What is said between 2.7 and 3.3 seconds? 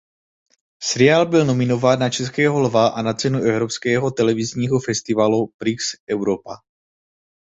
a na